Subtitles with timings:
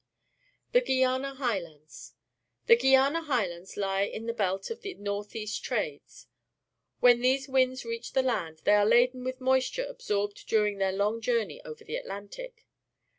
[0.71, 2.15] The Guiana Highlands.—
[2.65, 6.25] The Guiana High lands lie in tlie belt of the north east trades.
[7.01, 11.21] When these winds reach the land, they are laden with moisture absorbed during their long
[11.21, 12.65] journey over the Atlantic.